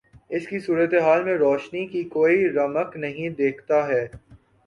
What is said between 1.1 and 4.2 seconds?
میں روشنی کی کوئی رمق نہیں دیکھتا ہے۔